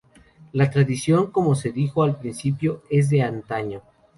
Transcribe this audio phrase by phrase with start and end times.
[0.51, 3.83] La tradición, como se dijo al principio, es de antaño.